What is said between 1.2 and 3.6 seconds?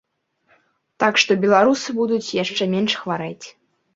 што беларусы будуць яшчэ менш хварэць.